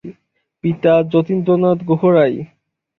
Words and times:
পিতা 0.63 0.93
যতীন্দ্রনাথ 1.11 1.79
গুহরায়। 1.87 2.37